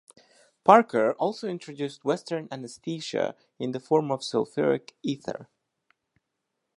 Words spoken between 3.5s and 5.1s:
in the form of sulphuric